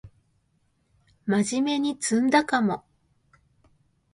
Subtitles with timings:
[1.27, 2.83] まじめに詰んだかも